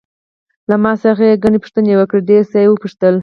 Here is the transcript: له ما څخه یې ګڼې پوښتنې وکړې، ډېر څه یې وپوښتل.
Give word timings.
له 0.69 0.75
ما 0.83 0.93
څخه 1.03 1.23
یې 1.29 1.41
ګڼې 1.43 1.57
پوښتنې 1.63 1.93
وکړې، 1.95 2.27
ډېر 2.29 2.43
څه 2.51 2.57
یې 2.61 2.67
وپوښتل. 2.69 3.15